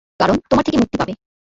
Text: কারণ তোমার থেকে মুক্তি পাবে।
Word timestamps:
কারণ 0.19 0.35
তোমার 0.49 0.63
থেকে 0.63 0.77
মুক্তি 0.77 0.97
পাবে। 0.97 1.13